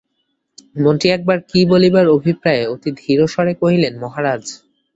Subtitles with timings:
[0.75, 4.43] মন্ত্রী একবার কী বলিবার অভিপ্রায়ে অতি ধীরস্বরে কহিলেন, মহারাজ।